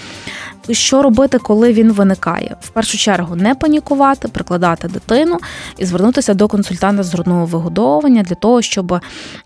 [0.71, 2.55] що робити, коли він виникає.
[2.61, 5.39] В першу чергу не панікувати, прикладати дитину
[5.77, 8.99] і звернутися до консультанта з грудного вигодовування для того, щоб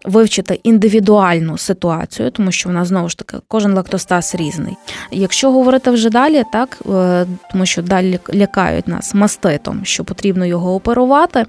[0.05, 4.77] вивчити індивідуальну ситуацію, тому що в нас знову ж таки кожен лактостаз різний.
[5.11, 10.75] Якщо говорити вже далі, так е, тому що далі лякають нас маститом, що потрібно його
[10.75, 11.45] оперувати.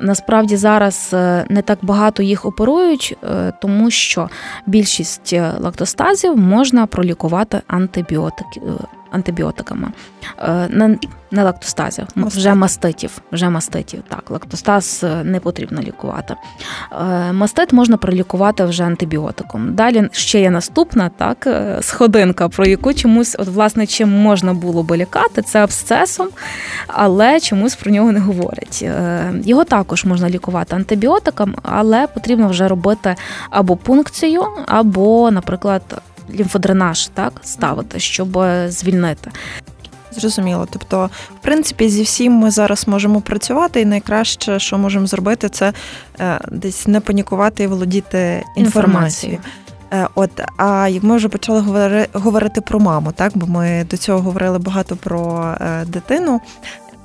[0.00, 4.28] Насправді зараз е, не так багато їх оперують, е, тому що
[4.66, 8.60] більшість лактостазів можна пролікувати антибіотики
[9.10, 9.88] антибіотиками.
[10.38, 10.98] Е, не,
[11.30, 12.38] не лактостазів, Мастит.
[12.40, 13.18] вже маститів.
[13.32, 14.02] Вже маститів.
[14.08, 16.34] Так, лактостаз е, не потрібно лікувати.
[16.92, 19.74] Е, мастит можна пролікувати вже антибіотиком.
[19.74, 21.48] Далі ще є наступна так,
[21.80, 26.28] сходинка, про яку чомусь, от, власне, чим можна було би лікати, це абсцесом,
[26.86, 28.84] але чомусь про нього не говорять.
[29.44, 33.16] Його також можна лікувати антибіотиком, але потрібно вже робити
[33.50, 35.82] або пункцію, або, наприклад,
[36.30, 39.30] лімфодренаж так ставити, щоб звільнити.
[40.10, 40.68] Зрозуміло.
[40.70, 41.10] Тобто,
[41.40, 45.72] в принципі, зі всім ми зараз можемо працювати, і найкраще, що можемо зробити, це
[46.20, 49.38] е, десь не панікувати і володіти інформацією.
[49.92, 54.20] Е, от, а як ми вже почали говорити про маму, так бо ми до цього
[54.20, 56.40] говорили багато про е, дитину.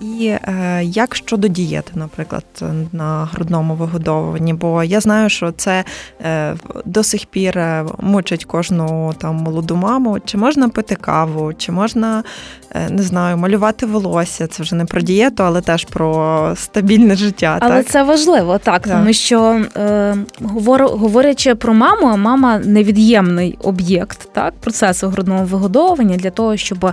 [0.02, 2.46] І е, як щодо дієти, наприклад,
[2.92, 5.84] на грудному вигодовуванні, бо я знаю, що це
[6.22, 10.20] е, до сих пір е, мучить кожну там молоду маму.
[10.26, 12.24] Чи можна пити каву, чи можна
[12.90, 14.48] не знаю, малювати волосся.
[14.48, 17.58] Це вже не про дієту, але теж про стабільне життя.
[17.62, 17.88] Але так?
[17.88, 18.98] це важливо, так, так.
[18.98, 20.16] тому що е,
[20.78, 26.92] говорячи про маму, мама невід'ємний об'єкт так, процесу грудного вигодовування для того, щоб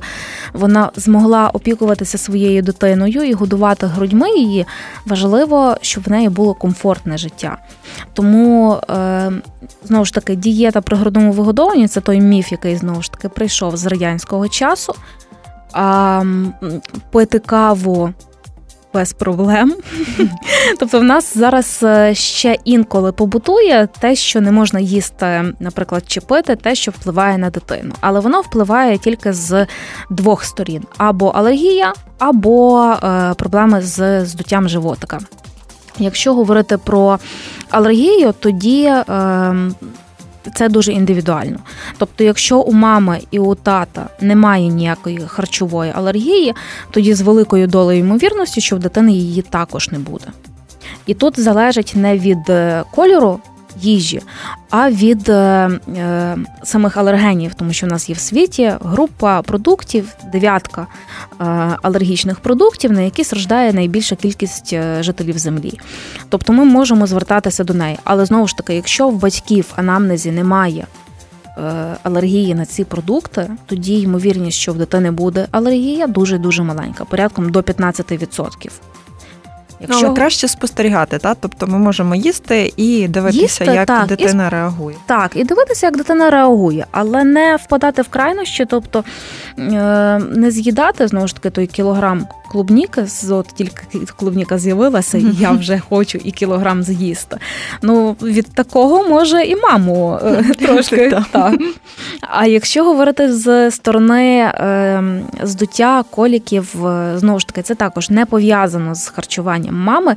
[0.52, 4.66] вона змогла опікуватися своєю дитиною і годувати грудьми її.
[5.06, 7.56] Важливо, щоб в неї було комфортне життя.
[8.12, 9.32] Тому е,
[9.84, 13.76] знову ж таки дієта при грудному вигодовуванні це той міф, який знову ж таки прийшов
[13.76, 14.94] з радянського часу
[15.72, 16.24] а,
[17.11, 18.12] пити каву
[18.94, 19.74] без проблем.
[20.78, 26.20] Тобто, в нас зараз е, ще інколи побутує те, що не можна їсти, наприклад, чи
[26.20, 27.94] пити, те, що впливає на дитину.
[28.00, 29.66] Але воно впливає тільки з
[30.11, 35.18] двох сторін: або алергія, або е, проблеми з здуттям животика.
[35.98, 37.18] Якщо говорити про
[37.70, 39.04] алергію, тоді е,
[40.54, 41.58] це дуже індивідуально.
[41.98, 46.54] Тобто, якщо у мами і у тата немає ніякої харчової алергії,
[46.90, 50.26] тоді з великою долею ймовірності, що в дитини її також не буде.
[51.06, 53.40] І тут залежить не від е, кольору
[53.76, 54.22] їжі,
[54.70, 55.35] а від е,
[55.96, 60.87] е, самих алергенів, тому що в нас є в світі група продуктів, дев'ятка
[61.40, 61.44] е,
[61.83, 65.81] алергічних продуктів, на які страждає найбільша кількість жителів землі.
[66.28, 67.98] Тобто ми можемо звертатися до неї.
[68.04, 70.87] Але знову ж таки, якщо в батьків анамнезі немає
[72.02, 77.50] алергії на ці продукти, тоді ймовірність, що в дитини буде алергія, дуже дуже маленька, порядком
[77.50, 78.70] до 15%.
[79.80, 80.00] Якщо...
[80.00, 81.36] Ну, але краще спостерігати, так?
[81.40, 84.50] тобто ми можемо їсти і дивитися, їсти, як так, дитина і...
[84.50, 84.96] реагує.
[85.06, 89.04] Так, і дивитися, як дитина реагує, але не впадати в крайнощі, тобто
[89.58, 89.62] е,
[90.18, 93.82] не з'їдати знову ж таки той кілограм клубніки, от тільки
[94.16, 97.36] клубніка з'явилася, і я вже хочу і кілограм з'їсти.
[97.82, 101.54] Ну, від такого може і маму е, трошки так.
[102.20, 105.02] А якщо говорити з сторони е,
[105.42, 110.16] здуття коліків, е, знову ж таки, це також не пов'язано з харчуванням мами.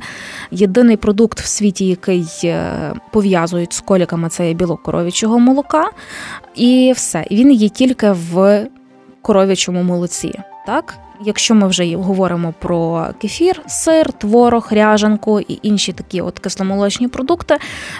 [0.50, 5.90] Єдиний продукт в світі, який е, пов'язують з коліками, це є білок коров'ячого молока,
[6.54, 7.26] і все.
[7.30, 8.66] Він є тільки в
[9.22, 10.38] коров'ячому молоці.
[10.66, 17.08] Так, Якщо ми вже говоримо про кефір, сир, творог, ряжанку і інші такі от кисломолочні
[17.08, 17.56] продукти,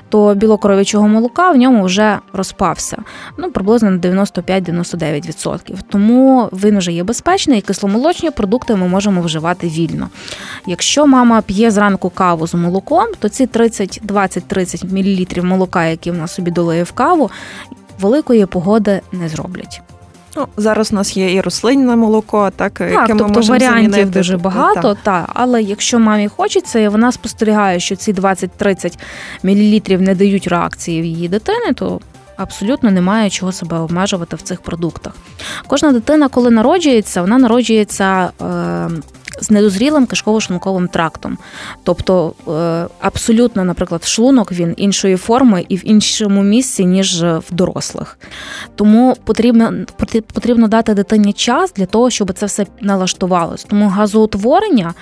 [0.08, 3.02] то білокоров'ячого молока в ньому вже розпався
[3.38, 5.76] ну приблизно на 95-99%.
[5.88, 10.08] Тому він вже є безпечний, і кисломолочні продукти ми можемо вживати вільно.
[10.66, 16.26] Якщо мама п'є зранку каву з молоком, то ці 30, 20-30 мл молока, які вона
[16.26, 17.30] собі долиє в каву,
[18.00, 19.82] великої погоди не зроблять.
[20.36, 23.90] Ну, Зараз у нас є і рослинне молоко, так, так яке тобто ми можемо варіантів
[23.92, 24.18] замінити.
[24.18, 24.96] дуже багато.
[25.02, 28.98] Та, але якщо мамі хочеться, і вона спостерігає, що ці 20-30
[29.42, 32.00] мл не дають реакції в її дитини, то
[32.36, 35.12] абсолютно немає чого себе обмежувати в цих продуктах.
[35.66, 38.30] Кожна дитина, коли народжується, вона народжується.
[38.42, 38.88] Е,
[39.42, 41.38] з недозрілим кишково-шлунковим трактом.
[41.82, 48.18] Тобто е, абсолютно, наприклад, шлунок він іншої форми і в іншому місці, ніж в дорослих.
[48.74, 49.72] Тому потрібно
[50.32, 53.64] потрібно дати дитині час для того, щоб це все налаштувалось.
[53.64, 54.94] Тому газоутворення.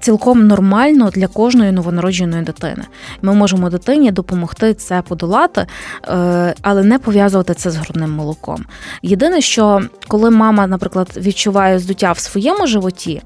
[0.00, 2.84] Цілком нормально для кожної новонародженої дитини.
[3.22, 5.66] Ми можемо дитині допомогти це подолати,
[6.08, 8.64] е, але не пов'язувати це з грудним молоком.
[9.02, 13.22] Єдине, що коли мама, наприклад, відчуває здуття в своєму животі,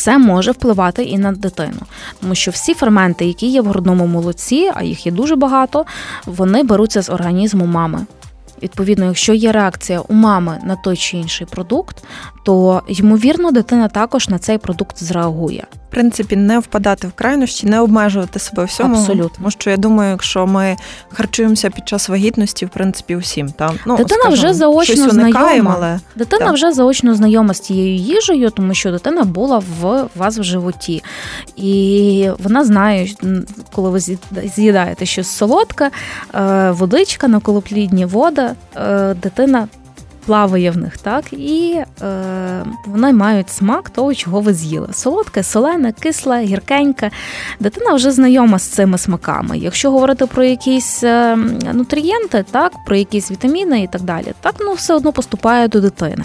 [0.00, 1.80] це може впливати і на дитину,
[2.20, 5.84] тому що всі ферменти, які є в грудному молоці, а їх є дуже багато,
[6.26, 8.06] вони беруться з організму мами.
[8.62, 12.04] Відповідно, якщо є реакція у мами на той чи інший продукт,
[12.42, 17.80] то ймовірно дитина також на цей продукт зреагує в принципі не впадати в крайнощі, не
[17.80, 18.96] обмежувати себе всьому.
[18.96, 19.30] Абсолютно.
[19.36, 20.76] Тому що я думаю, якщо ми
[21.12, 25.74] харчуємося під час вагітності, в принципі, усім там ну дитина скажімо, вже заочно знайома.
[25.76, 26.00] Але...
[26.16, 26.54] Дитина так.
[26.54, 31.02] вже заочно знайома з цією їжею, тому що дитина була в вас в животі,
[31.56, 33.08] і вона знає,
[33.72, 34.00] коли ви
[34.56, 35.90] з'їдаєте щось солодке,
[36.34, 39.68] е, водичка, наколоплідні вода, е, дитина
[40.30, 44.88] плаває в них, так і е, вони мають смак того, чого ви з'їли.
[44.92, 47.10] Солодке, солене, кисле, гіркеньке.
[47.60, 49.58] Дитина вже знайома з цими смаками.
[49.58, 51.36] Якщо говорити про якісь е,
[51.72, 56.24] нутрієнти, так, про якісь вітаміни і так далі, так ну все одно поступає до дитини.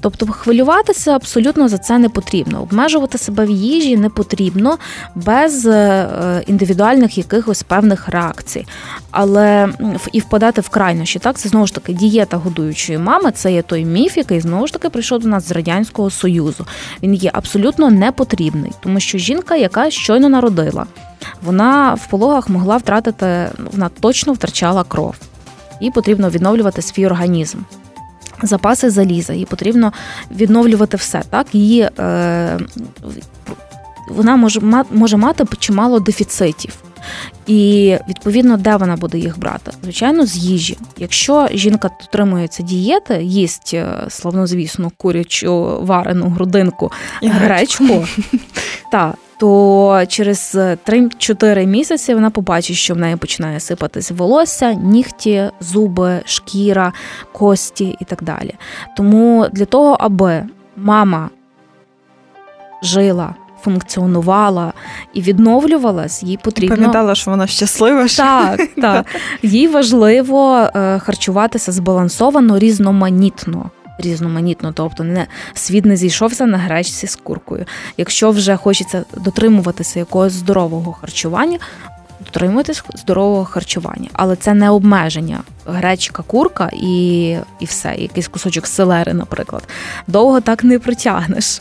[0.00, 2.62] Тобто хвилюватися абсолютно за це не потрібно.
[2.62, 4.78] Обмежувати себе в їжі не потрібно
[5.14, 8.66] без е, індивідуальних якихось певних реакцій.
[9.10, 9.68] Але
[10.12, 13.84] і впадати в крайнощі, так це знову ж таки дієта годуючої мами це є той
[13.84, 16.66] міф, який знову ж таки прийшов до нас з радянського союзу.
[17.02, 20.86] Він є абсолютно непотрібний, тому що жінка, яка щойно народила,
[21.42, 25.14] вона в пологах могла втратити, вона точно втрачала кров.
[25.80, 27.58] Їй потрібно відновлювати свій організм.
[28.42, 29.92] Запаси заліза, їй потрібно
[30.30, 31.22] відновлювати все.
[31.30, 32.58] Так, її е,
[34.08, 36.74] вона може може мати чимало дефіцитів.
[37.46, 39.70] І відповідно, де вона буде їх брати?
[39.82, 40.78] Звичайно, з їжі.
[40.96, 48.06] Якщо жінка дотримується дієти, їсть е, славнозвісну курячу варену грудинку і гречку,
[48.92, 56.22] та, то через 3-4 місяці вона побачить, що в неї починає сипатись волосся, нігті, зуби,
[56.24, 56.92] шкіра,
[57.32, 58.54] кості і так далі.
[58.96, 60.44] Тому для того, аби
[60.76, 61.30] мама
[62.82, 64.72] жила функціонувала
[65.14, 68.06] і відновлювалась, їй потрібно пам'ятала, що вона щаслива.
[68.16, 69.06] Так, так.
[69.42, 73.70] їй важливо е, харчуватися збалансовано, різноманітно.
[73.98, 77.64] Різноманітно, тобто не світ не зійшовся на гречці з куркою.
[77.96, 81.58] Якщо вже хочеться дотримуватися якогось здорового харчування,
[82.24, 85.40] дотримуйтесь здорового харчування, але це не обмеження.
[85.66, 89.62] Гречка, курка і і все, якийсь кусочок селери, наприклад.
[90.06, 91.60] Довго так не протягнеш.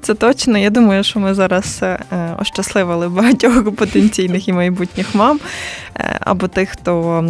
[0.00, 0.58] Це точно.
[0.58, 1.98] Я думаю, що ми зараз е,
[2.38, 5.40] ощасливили багатьох потенційних і майбутніх мам,
[5.96, 7.24] е, або тих, хто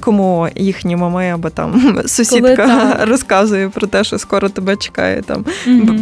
[0.00, 5.22] кому їхні мами, або там сусідка розказує про те, що скоро тебе чекає.
[5.22, 5.44] там.
[5.66, 5.94] Угу.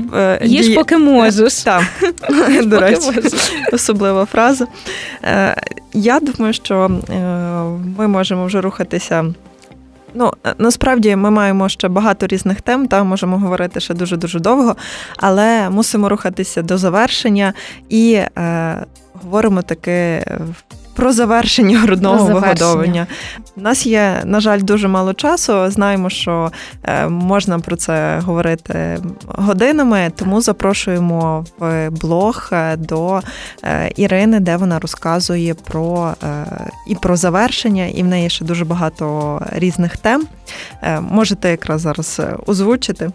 [0.42, 0.74] Їж, Дії...
[0.74, 1.54] поки можеш.
[1.54, 1.82] Так,
[2.64, 3.20] До речі,
[3.72, 4.66] особлива фраза.
[5.92, 6.90] Я думаю, що
[7.98, 9.24] ми можемо вже рухатися.
[10.14, 14.76] Ну, насправді ми маємо ще багато різних тем, та можемо говорити ще дуже дуже довго,
[15.16, 17.52] але мусимо рухатися до завершення
[17.88, 18.86] і е,
[19.22, 20.24] говоримо таки
[20.94, 22.46] Про завершення грудного про завершення.
[22.46, 23.06] вигодовування.
[23.56, 25.70] У нас є, на жаль, дуже мало часу.
[25.70, 26.52] Знаємо, що
[26.84, 33.20] е, можна про це говорити годинами, тому запрошуємо в блог е, до
[33.64, 36.14] е, Ірини, де вона розказує про
[36.86, 40.26] і про завершення, і в неї ще дуже багато різних тем.
[41.00, 43.10] Можете якраз зараз озвучити.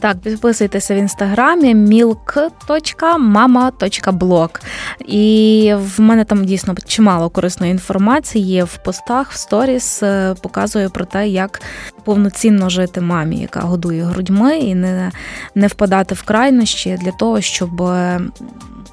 [0.00, 4.60] Так, підписуйтеся в інстаграмі milk.mama.blog.
[5.06, 10.90] І в мене там дійсно чимало корисної інформації є в постах, в сторіс е, показую
[10.90, 11.62] про те, як
[12.04, 15.12] повноцінно жити мамі, яка годує грудьми, і не,
[15.54, 18.20] не впадати в крайнощі для того, щоб е,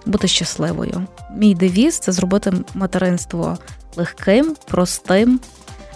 [0.06, 1.08] бути щасливою.
[1.36, 3.58] Мій девіз це зробити материнство
[3.96, 5.40] легким, простим.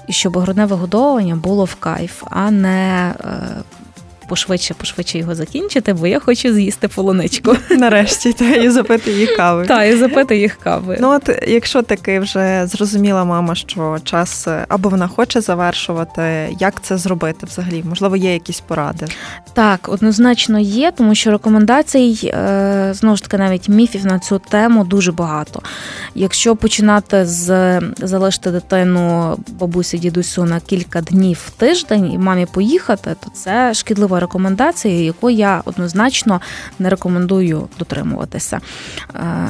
[0.08, 3.38] І щоб грудне вигодовування було в кайф, а не е,
[4.32, 7.56] пошвидше, пошвидше його закінчити, бо я хочу з'їсти полуничку.
[7.78, 9.66] Нарешті, та і запити їх кави.
[9.66, 10.98] Так, і запити їх кави.
[11.02, 16.98] Ну от якщо таки вже зрозуміла мама, що час або вона хоче завершувати, як це
[16.98, 17.84] зробити взагалі?
[17.90, 19.06] Можливо, є якісь поради?
[19.54, 24.84] Так, однозначно є, тому що рекомендацій е, знову ж таки навіть міфів на цю тему
[24.84, 25.62] дуже багато.
[26.16, 33.16] Якщо починати з залишити дитину бабусі, дідусю на кілька днів в тиждень і мамі поїхати,
[33.24, 36.42] то це шкідлива рекомендація, яку я однозначно
[36.80, 38.60] не рекомендую дотримуватися.
[39.16, 39.48] Е,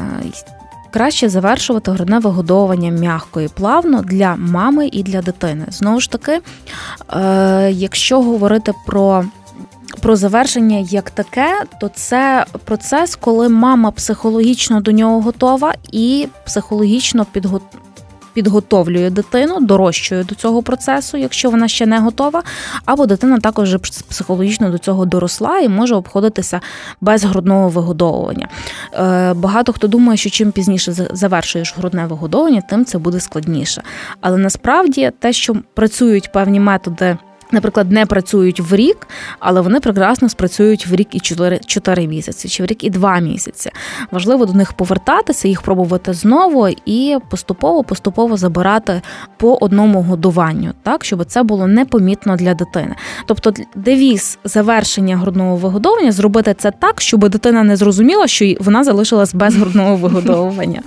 [0.92, 5.66] краще завершувати грудне вигодовування м'яко і плавно для мами і для дитини.
[5.70, 6.40] Знову ж таки,
[7.14, 9.26] е, якщо говорити про
[10.02, 17.26] про завершення як таке, то це процес, коли мама психологічно до нього готова і психологічно
[17.26, 17.91] підготовлена
[18.34, 22.44] підготовлює дитину, дорощує до цього процесу, якщо вона ще не готова,
[22.86, 23.76] або дитина також
[24.10, 26.62] психологічно до цього доросла і може обходитися
[27.02, 28.48] без грудного вигодовування.
[28.94, 33.84] Е, багато хто думає, що чим пізніше завершуєш грудне вигодовування, тим це буде складніше.
[34.22, 37.18] Але насправді те, що працюють певні методи
[37.52, 39.08] наприклад, не працюють в рік,
[39.40, 43.20] але вони прекрасно спрацюють в рік і 4, 4 місяці, чи в рік і 2
[43.20, 43.72] місяці.
[44.12, 49.02] Важливо до них повертатися, їх пробувати знову і поступово-поступово забирати
[49.38, 52.96] по одному годуванню, так щоб це було непомітно для дитини.
[53.26, 59.34] Тобто, девіз завершення грудного вигодовування зробити це так, щоб дитина не зрозуміла, що вона залишилась
[59.34, 60.82] без грудного вигодовування.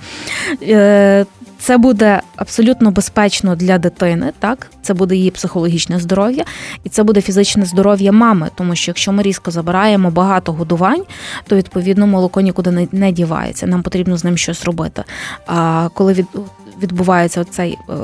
[1.64, 6.44] Це буде абсолютно безпечно для дитини, так це буде її психологічне здоров'я,
[6.84, 8.50] і це буде фізичне здоров'я мами.
[8.54, 11.02] Тому що якщо ми різко забираємо багато годувань,
[11.46, 13.66] то відповідно молоко нікуди не, дівається.
[13.66, 15.04] Нам потрібно з ним щось робити.
[15.46, 16.26] А коли від
[16.82, 17.94] відбувається цей, е,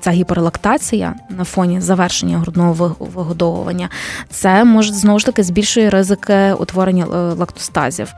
[0.00, 3.88] ця гіперлактація на фоні завершення грудного вигодовування,
[4.30, 8.14] це може знову ж таки збільшує ризики утворення е, лактостазів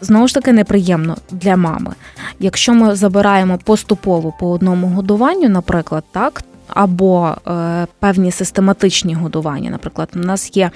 [0.00, 1.94] знову ж таки неприємно для мами.
[2.40, 6.42] Якщо ми забираємо поступово по одному годуванню, наприклад, так.
[6.68, 9.70] Або е, певні систематичні годування.
[9.70, 10.70] Наприклад, у нас є,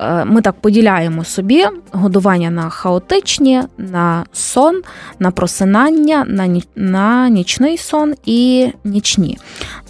[0.00, 4.82] е, ми так поділяємо собі годування на хаотичні, на сон,
[5.18, 9.38] на просинання, на на нічний сон і нічні.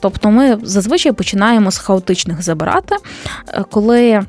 [0.01, 2.97] Тобто ми зазвичай починаємо з хаотичних забирати,
[3.49, 4.22] е, коли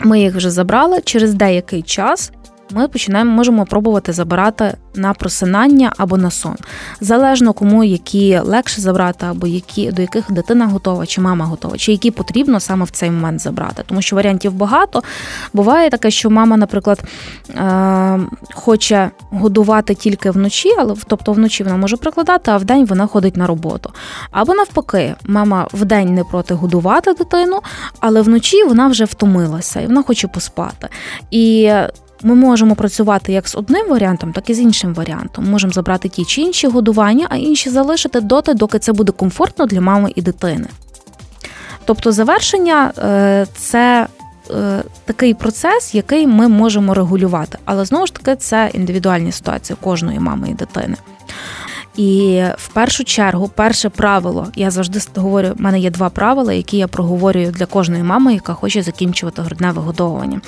[0.00, 2.32] ми їх вже забрали через деякий час
[2.74, 6.56] ми починаємо можемо пробувати забирати на просинання або на сон.
[7.00, 11.92] Залежно кому які легше забрати, або які до яких дитина готова, чи мама готова, чи
[11.92, 13.82] які потрібно саме в цей момент забрати.
[13.86, 15.02] Тому що варіантів багато.
[15.52, 17.02] Буває таке, що мама, наприклад,
[17.50, 18.20] е,
[18.54, 23.46] хоче годувати тільки вночі, але тобто вночі вона може прикладати, а вдень вона ходить на
[23.46, 23.90] роботу.
[24.30, 27.60] Або навпаки, мама вдень не проти годувати дитину,
[28.00, 30.88] але вночі вона вже втомилася і вона хоче поспати.
[31.30, 31.72] І
[32.22, 35.50] ми можемо працювати як з одним варіантом, так і з іншим варіантом.
[35.50, 39.80] Можемо забрати ті чи інші годування, а інші залишити доти, доки це буде комфортно для
[39.80, 40.66] мами і дитини.
[41.84, 44.06] Тобто завершення е, це
[44.50, 47.58] е, такий процес, який ми можемо регулювати.
[47.64, 50.96] Але знову ж таки, це індивідуальні ситуації кожної мами і дитини.
[51.96, 56.76] І в першу чергу, перше правило, я завжди говорю, в мене є два правила, які
[56.76, 60.40] я проговорюю для кожної мами, яка хоче закінчувати грудне вигодовування.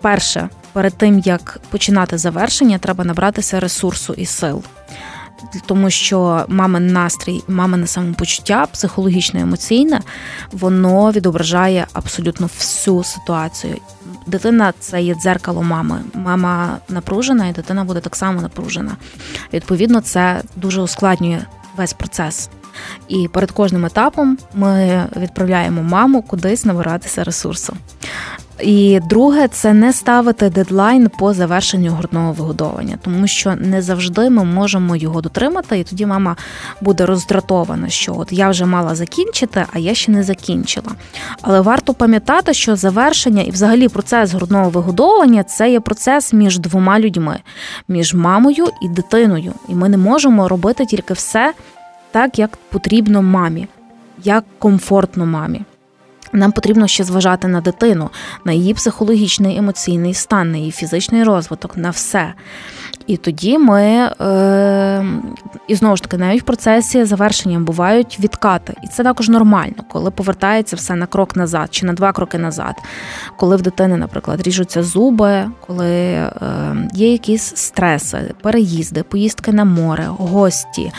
[0.00, 4.62] Перше, перед тим як починати завершення, треба набратися ресурсу і сил.
[5.66, 10.00] Тому що мамин настрій, мамине самопочуття, психологічне, емоційне,
[10.52, 13.76] воно відображає абсолютно всю ситуацію.
[14.26, 16.00] Дитина це є дзеркало мами.
[16.14, 18.96] Мама напружена, і дитина буде так само напружена.
[19.52, 21.40] Відповідно, це дуже ускладнює
[21.76, 22.50] весь процес.
[23.08, 27.76] І перед кожним етапом ми відправляємо маму кудись набиратися ресурсу.
[28.60, 34.44] І друге, це не ставити дедлайн по завершенню грудного вигодовування, тому що не завжди ми
[34.44, 36.36] можемо його дотримати, і тоді мама
[36.80, 40.92] буде роздратована, що от я вже мала закінчити, а я ще не закінчила.
[41.42, 47.00] Але варто пам'ятати, що завершення і взагалі процес грудного вигодовування це є процес між двома
[47.00, 47.38] людьми,
[47.88, 49.52] між мамою і дитиною.
[49.68, 51.54] І ми не можемо робити тільки все
[52.10, 53.68] так, як потрібно мамі,
[54.24, 55.62] як комфортно мамі.
[56.36, 58.10] Нам потрібно ще зважати на дитину,
[58.44, 62.34] на її психологічний емоційний стан, на її фізичний розвиток, на все.
[63.06, 63.82] І тоді ми,
[64.20, 65.04] е,
[65.68, 68.74] і знову ж таки, навіть в процесі завершення бувають відкати.
[68.84, 72.74] І це також нормально, коли повертається все на крок назад чи на два кроки назад.
[73.36, 76.30] Коли в дитини, наприклад, ріжуться зуби, коли е,
[76.94, 80.92] є якісь стреси, переїзди, поїздки на море, гості,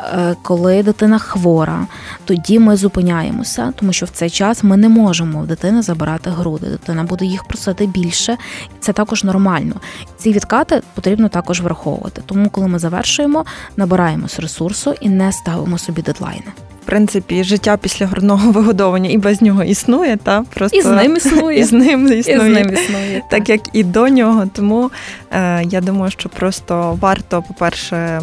[0.00, 1.86] е, коли дитина хвора,
[2.24, 6.66] тоді ми зупиняємося, тому що в цей час ми не можемо в дитини забирати груди.
[6.66, 8.36] Дитина буде їх просити більше,
[8.80, 9.74] це також нормально.
[10.16, 12.22] Ці відкати потрібно також враховувати.
[12.26, 13.44] Тому, коли ми завершуємо,
[13.76, 16.52] набираємось ресурсу і не ставимо собі дедлайни.
[16.82, 21.16] В принципі, життя після грудного вигодовування і без нього існує, та просто і з ним
[21.16, 23.30] існує, і з ним існує, і з ним існує так.
[23.30, 24.46] так як і до нього.
[24.52, 24.90] Тому
[25.30, 28.20] е, я думаю, що просто варто, по-перше,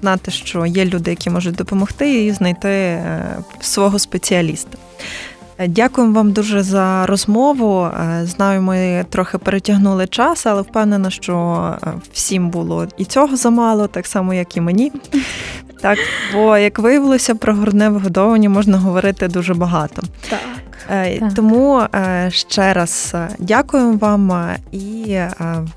[0.00, 3.24] знати, що є люди, які можуть допомогти, і знайти е,
[3.60, 4.78] свого спеціаліста.
[5.68, 7.84] Дякуємо вам дуже за розмову.
[7.84, 13.86] Е, знаю, ми трохи перетягнули час, але впевнена, що е, всім було і цього замало,
[13.86, 14.92] так само, як і мені.
[15.80, 15.98] Так,
[16.32, 20.02] бо як виявилося, про грудне вигодовування можна говорити дуже багато.
[20.30, 20.40] Так.
[20.90, 21.82] Е, тому
[22.28, 25.18] ще раз дякуємо вам і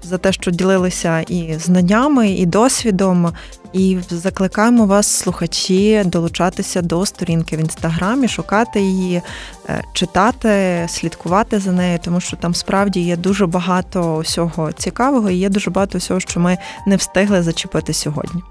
[0.04, 3.34] за те, що ділилися і знаннями, і досвідом.
[3.78, 9.22] І закликаємо вас, слухачі, долучатися до сторінки в інстаграмі, шукати її,
[9.70, 15.36] е, читати, слідкувати за нею, тому що там справді є дуже багато всього цікавого і
[15.36, 16.58] є дуже багато всього, що ми
[16.88, 18.42] не встигли зачепити сьогодні.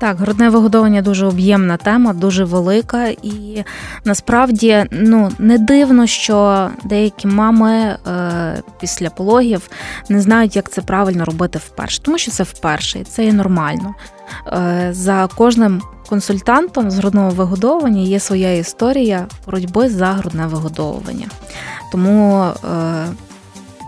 [0.00, 3.64] Так, грудне вигодовування дуже об'ємна тема, дуже велика, і
[4.04, 9.70] насправді ну не дивно, що деякі мами е, після пологів
[10.08, 13.94] не знають, як це правильно робити вперше, тому що це вперше, і це є нормально.
[14.46, 21.26] Е, за кожним консультантом з грудного вигодовування є своя історія боротьби за грудне вигодовування.
[21.92, 23.06] Тому е,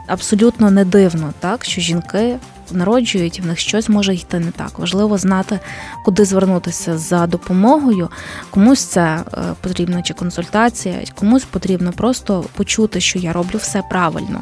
[0.07, 2.37] абсолютно не дивно, так, що жінки
[2.71, 4.79] народжують, в них щось може йти не так.
[4.79, 5.61] Важливо знати,
[6.05, 8.09] куди звернутися за допомогою.
[8.51, 14.41] Комусь це е, потрібна чи консультація, комусь потрібно просто почути, що я роблю все правильно.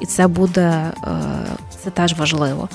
[0.00, 0.92] І це буде
[1.84, 2.68] це теж важливо.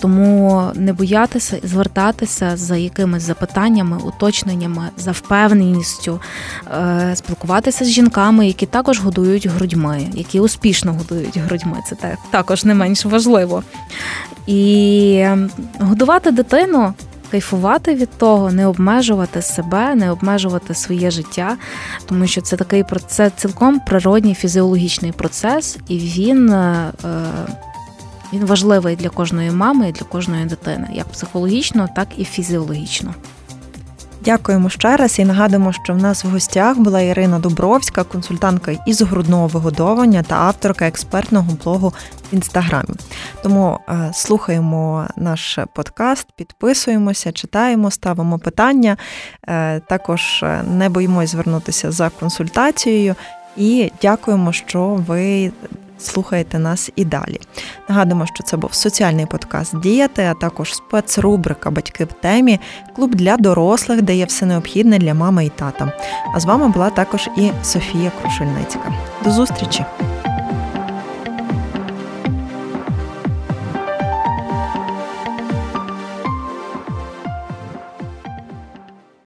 [0.00, 6.20] Тому не боятися звертатися за якимись запитаннями, уточненнями, за впевненістю,
[6.66, 11.76] е, спілкуватися з жінками, які також годують грудьми, які успішно годують грудьми.
[11.88, 13.62] Це також не менш важливо.
[14.46, 15.26] І
[15.80, 16.94] годувати дитину.
[17.34, 21.56] Кайфувати від того, не обмежувати себе, не обмежувати своє життя,
[22.06, 26.92] тому що це такий це цілком природній фізіологічний процес, і він е,
[28.32, 33.14] він важливий для кожної мами і для кожної дитини, як психологічно, так і фізіологічно.
[34.24, 39.02] Дякуємо ще раз і нагадуємо, що в нас в гостях була Ірина Дубровська, консультантка із
[39.02, 42.88] грудного вигодовування та авторка експертного блогу в інстаграмі.
[43.42, 48.96] Тому е, слухаємо наш подкаст, підписуємося, читаємо, ставимо питання.
[49.48, 53.14] Е, також е, не боїмось звернутися за консультацією.
[53.56, 55.52] І дякуємо, що ви
[55.98, 57.40] слухаєте нас і далі.
[57.88, 62.60] Нагадуємо, що це був соціальний подкаст Діяти, а також спецрубрика Батьки в темі,
[62.96, 65.92] клуб для дорослих, де є все необхідне для мами і тата.
[66.34, 68.92] А з вами була також і Софія Крушельницька.
[69.24, 69.84] До зустрічі!